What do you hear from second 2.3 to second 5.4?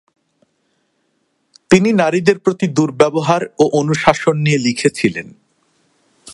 প্রতি দুর্ব্যবহার ও অনুশাসন নিয়ে লিখেছিলেন।